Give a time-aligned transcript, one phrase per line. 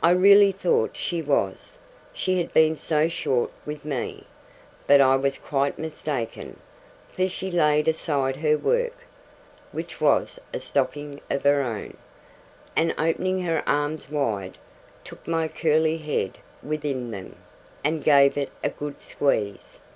[0.00, 1.76] I really thought she was,
[2.12, 4.24] she had been so short with me;
[4.86, 6.60] but I was quite mistaken:
[7.10, 8.94] for she laid aside her work
[9.72, 11.96] (which was a stocking of her own),
[12.76, 14.56] and opening her arms wide,
[15.02, 17.34] took my curly head within them,
[17.82, 19.80] and gave it a good squeeze.